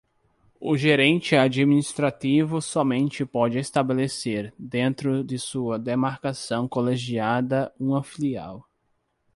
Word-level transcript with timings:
O 0.59 0.75
gerente 0.75 1.35
administrativo 1.35 2.59
somente 2.59 3.23
pode 3.23 3.59
estabelecer, 3.59 4.51
dentro 4.57 5.23
de 5.23 5.37
sua 5.37 5.77
demarcação 5.77 6.67
colegiada, 6.67 7.71
uma 7.79 8.01
filial. 8.03 8.67